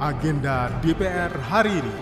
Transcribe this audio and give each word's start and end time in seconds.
agenda 0.00 0.72
DPR 0.80 1.28
hari 1.44 1.76
ini. 1.76 1.96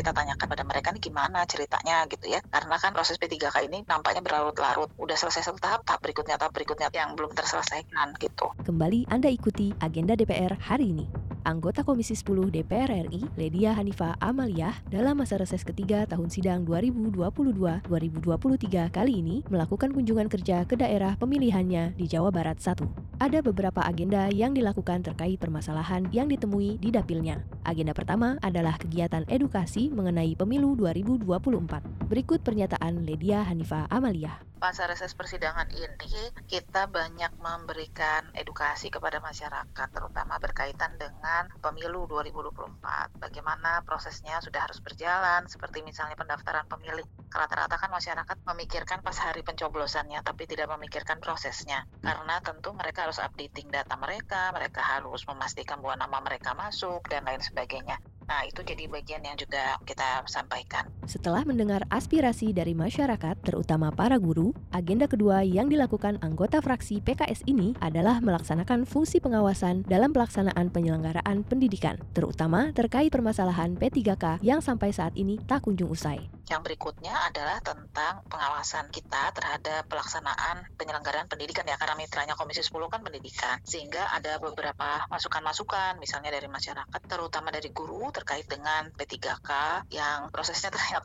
kita 0.00 0.16
tanyakan 0.16 0.48
pada 0.48 0.64
mereka 0.64 0.88
nih 0.96 1.12
gimana 1.12 1.44
ceritanya 1.44 2.08
gitu 2.08 2.32
ya 2.32 2.40
karena 2.48 2.80
kan 2.80 2.96
proses 2.96 3.20
P3K 3.20 3.68
ini 3.68 3.84
nampaknya 3.84 4.24
berlarut-larut 4.24 4.88
udah 4.96 5.12
selesai 5.12 5.52
satu 5.52 5.60
tahap 5.60 5.84
tahap 5.84 6.00
berikutnya 6.00 6.40
tahap 6.40 6.56
berikutnya 6.56 6.88
yang 6.88 7.12
belum 7.20 7.36
terselesaikan 7.36 8.16
gitu 8.16 8.48
Kembali 8.64 9.12
Anda 9.12 9.28
ikuti 9.28 9.76
agenda 9.76 10.16
DPR 10.16 10.56
hari 10.56 10.96
ini. 10.96 11.29
Anggota 11.44 11.80
Komisi 11.80 12.12
10 12.12 12.52
DPR 12.52 13.08
RI, 13.08 13.24
Ledia 13.40 13.72
Hanifa 13.72 14.12
Amaliah, 14.20 14.76
dalam 14.92 15.16
masa 15.16 15.40
reses 15.40 15.64
ketiga 15.64 16.04
tahun 16.04 16.28
sidang 16.28 16.68
2022-2023 16.68 18.92
kali 18.92 19.24
ini 19.24 19.40
melakukan 19.48 19.96
kunjungan 19.96 20.28
kerja 20.28 20.68
ke 20.68 20.76
daerah 20.76 21.16
pemilihannya 21.16 21.96
di 21.96 22.04
Jawa 22.04 22.28
Barat 22.28 22.60
1. 22.60 22.84
Ada 23.20 23.44
beberapa 23.44 23.84
agenda 23.84 24.32
yang 24.32 24.56
dilakukan 24.56 25.04
terkait 25.04 25.40
permasalahan 25.40 26.08
yang 26.12 26.28
ditemui 26.28 26.80
di 26.80 26.92
dapilnya. 26.92 27.44
Agenda 27.68 27.92
pertama 27.92 28.40
adalah 28.40 28.80
kegiatan 28.80 29.28
edukasi 29.28 29.92
mengenai 29.92 30.32
pemilu 30.36 30.76
2024. 30.76 32.08
Berikut 32.08 32.40
pernyataan 32.40 33.04
Ledia 33.04 33.44
Hanifa 33.44 33.88
Amaliah. 33.88 34.40
masa 34.60 34.84
reses 34.84 35.16
persidangan 35.16 35.72
ini 35.72 36.36
kita 36.44 36.84
banyak 36.84 37.32
memberikan 37.40 38.28
edukasi 38.36 38.92
kepada 38.92 39.16
masyarakat 39.24 39.88
terutama 39.88 40.36
berkaitan 40.36 41.00
dengan 41.00 41.29
pemilu 41.62 42.04
2024 42.10 43.22
bagaimana 43.22 43.80
prosesnya 43.86 44.38
sudah 44.42 44.66
harus 44.66 44.82
berjalan 44.82 45.46
seperti 45.46 45.80
misalnya 45.80 46.18
pendaftaran 46.18 46.66
pemilih. 46.66 47.06
Rata-rata 47.30 47.78
kan 47.78 47.90
masyarakat 47.94 48.36
memikirkan 48.46 49.00
pas 49.00 49.16
hari 49.18 49.46
pencoblosannya 49.46 50.20
tapi 50.20 50.44
tidak 50.50 50.68
memikirkan 50.74 51.22
prosesnya. 51.22 51.86
Karena 52.02 52.42
tentu 52.42 52.74
mereka 52.74 53.06
harus 53.06 53.22
updating 53.22 53.70
data 53.70 53.94
mereka 53.96 54.50
mereka 54.50 54.82
harus 54.82 55.22
memastikan 55.26 55.78
bahwa 55.78 56.04
nama 56.04 56.18
mereka 56.20 56.52
masuk 56.58 57.06
dan 57.06 57.22
lain 57.24 57.40
sebagainya. 57.40 57.96
Nah 58.30 58.46
itu 58.46 58.62
jadi 58.62 58.86
bagian 58.86 59.22
yang 59.26 59.34
juga 59.34 59.78
kita 59.82 60.22
sampaikan 60.30 60.86
Setelah 61.10 61.42
mendengar 61.42 61.82
aspirasi 61.90 62.54
dari 62.54 62.70
masyarakat, 62.70 63.42
terutama 63.42 63.90
para 63.90 64.14
guru, 64.14 64.54
agenda 64.70 65.10
kedua 65.10 65.42
yang 65.42 65.66
dilakukan 65.66 66.22
anggota 66.22 66.62
fraksi 66.62 67.02
PKS 67.02 67.50
ini 67.50 67.74
adalah 67.82 68.22
melaksanakan 68.22 68.86
fungsi 68.86 69.18
pengawasan 69.18 69.82
dalam 69.90 70.14
pelaksanaan 70.14 70.70
penyelenggaraan 70.70 71.42
pendidikan, 71.42 71.98
terutama 72.14 72.70
terkait 72.78 73.10
permasalahan 73.10 73.74
P3K 73.74 74.38
yang 74.46 74.62
sampai 74.62 74.94
saat 74.94 75.10
ini 75.18 75.34
tak 75.50 75.66
kunjung 75.66 75.90
usai. 75.90 76.30
Yang 76.46 76.62
berikutnya 76.70 77.14
adalah 77.26 77.58
tentang 77.58 78.22
pengawasan 78.30 78.94
kita 78.94 79.34
terhadap 79.34 79.90
pelaksanaan 79.90 80.62
penyelenggaraan 80.78 81.26
pendidikan 81.26 81.66
ya 81.66 81.74
karena 81.74 81.98
mitranya 81.98 82.38
Komisi 82.38 82.62
10 82.62 82.90
kan 82.90 83.02
pendidikan 83.02 83.58
sehingga 83.62 84.10
ada 84.14 84.38
beberapa 84.42 85.06
masukan-masukan 85.10 85.98
misalnya 86.02 86.34
dari 86.34 86.50
masyarakat 86.50 87.00
terutama 87.06 87.54
dari 87.54 87.70
guru 87.70 88.10
terkait 88.10 88.50
dengan 88.50 88.90
P3K 88.98 89.50
yang 89.94 90.26
prosesnya 90.34 90.74
ternyata 90.74 90.99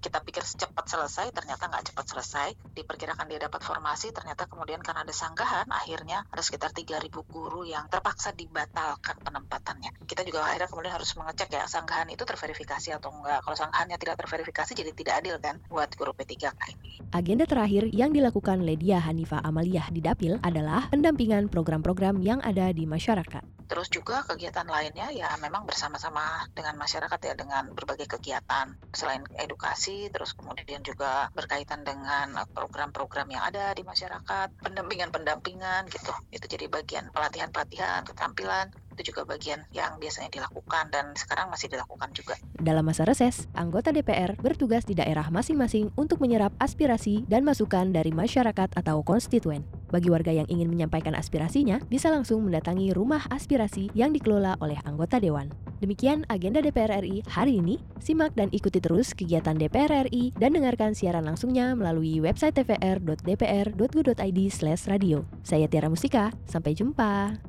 kita 0.00 0.18
pikir 0.22 0.42
cepat 0.44 0.86
selesai 0.86 1.32
ternyata 1.34 1.70
nggak 1.70 1.92
cepat 1.92 2.06
selesai. 2.06 2.48
Diperkirakan 2.74 3.26
dia 3.30 3.40
dapat 3.42 3.60
formasi 3.64 4.10
ternyata 4.14 4.46
kemudian 4.46 4.82
karena 4.84 5.02
ada 5.02 5.14
sanggahan 5.14 5.66
akhirnya 5.70 6.26
ada 6.28 6.42
sekitar 6.42 6.74
3.000 6.74 7.10
guru 7.30 7.66
yang 7.66 7.86
terpaksa 7.88 8.34
dibatalkan 8.34 9.18
penempatannya. 9.22 10.04
Kita 10.06 10.22
juga 10.26 10.46
akhirnya 10.46 10.68
kemudian 10.70 10.94
harus 10.94 11.10
mengecek 11.16 11.50
ya 11.54 11.64
sanggahan 11.70 12.08
itu 12.10 12.22
terverifikasi 12.26 12.96
atau 12.96 13.10
enggak 13.14 13.40
kalau 13.44 13.56
sanggahannya 13.56 13.96
tidak 14.00 14.16
terverifikasi 14.20 14.72
jadi 14.74 14.90
tidak 14.96 15.14
adil 15.22 15.36
kan 15.38 15.56
buat 15.68 15.92
guru 15.94 16.12
P3K 16.16 16.60
ini 16.76 16.90
Agenda 17.10 17.42
terakhir 17.42 17.90
yang 17.90 18.14
dilakukan 18.14 18.62
Ledia 18.62 19.02
Hanifa 19.02 19.42
Amaliah 19.42 19.90
di 19.90 19.98
Dapil 19.98 20.38
adalah 20.46 20.86
pendampingan 20.94 21.50
program-program 21.50 22.22
yang 22.22 22.38
ada 22.38 22.70
di 22.70 22.86
masyarakat. 22.86 23.42
Terus 23.70 23.86
juga 23.86 24.26
kegiatan 24.26 24.66
lainnya 24.66 25.14
ya 25.14 25.30
memang 25.38 25.62
bersama-sama 25.62 26.42
dengan 26.54 26.74
masyarakat 26.74 27.18
ya 27.22 27.34
dengan 27.38 27.70
berbagai 27.70 28.10
kegiatan. 28.10 28.74
Selain 28.90 29.22
edukasi 29.40 30.12
terus 30.12 30.36
kemudian 30.36 30.84
juga 30.84 31.32
berkaitan 31.32 31.82
dengan 31.82 32.36
eh, 32.36 32.48
program-program 32.52 33.32
yang 33.32 33.42
ada 33.48 33.72
di 33.72 33.82
masyarakat 33.82 34.48
pendampingan-pendampingan 34.60 35.88
gitu 35.88 36.12
itu 36.30 36.46
jadi 36.46 36.68
bagian 36.68 37.08
pelatihan-pelatihan 37.10 38.04
keterampilan 38.04 38.68
itu 39.00 39.16
juga 39.16 39.24
bagian 39.24 39.64
yang 39.72 39.96
biasanya 39.96 40.28
dilakukan 40.28 40.92
dan 40.92 41.16
sekarang 41.16 41.48
masih 41.48 41.72
dilakukan 41.72 42.12
juga 42.12 42.36
Dalam 42.60 42.84
masa 42.84 43.08
reses, 43.08 43.48
anggota 43.56 43.88
DPR 43.88 44.36
bertugas 44.36 44.84
di 44.84 44.92
daerah 44.92 45.32
masing-masing 45.32 45.88
untuk 45.96 46.20
menyerap 46.20 46.52
aspirasi 46.60 47.24
dan 47.24 47.40
masukan 47.40 47.88
dari 47.88 48.12
masyarakat 48.12 48.76
atau 48.76 49.00
konstituen. 49.00 49.64
Bagi 49.88 50.12
warga 50.12 50.30
yang 50.30 50.44
ingin 50.52 50.68
menyampaikan 50.68 51.16
aspirasinya, 51.16 51.80
bisa 51.88 52.12
langsung 52.12 52.44
mendatangi 52.44 52.92
rumah 52.92 53.24
aspirasi 53.32 53.88
yang 53.96 54.12
dikelola 54.12 54.60
oleh 54.60 54.76
anggota 54.84 55.16
dewan. 55.16 55.48
Demikian 55.80 56.28
agenda 56.28 56.60
DPR 56.60 57.00
RI 57.00 57.24
hari 57.24 57.56
ini. 57.56 57.80
Simak 58.04 58.36
dan 58.36 58.52
ikuti 58.52 58.84
terus 58.84 59.16
kegiatan 59.16 59.56
DPR 59.56 60.12
RI 60.12 60.36
dan 60.36 60.52
dengarkan 60.52 60.92
siaran 60.92 61.24
langsungnya 61.24 61.72
melalui 61.72 62.20
website 62.20 62.60
tvr.dpr.go.id/radio. 62.60 65.24
Saya 65.40 65.64
Tiara 65.72 65.88
Mustika, 65.88 66.36
sampai 66.44 66.76
jumpa. 66.76 67.40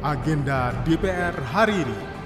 Agenda 0.00 0.72
DPR 0.86 1.34
hari 1.42 1.82
ini. 1.82 2.19